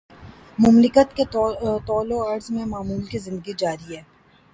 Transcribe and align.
مملکت 0.59 1.15
کے 1.15 1.23
طول 1.85 2.11
وعرض 2.11 2.49
میں 2.51 2.65
معمول 2.65 3.03
کی 3.03 3.17
زندگی 3.17 3.53
جاری 3.57 3.95
ہے۔ 3.97 4.01